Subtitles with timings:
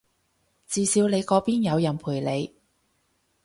[0.65, 2.55] 至少你嗰邊有人陪你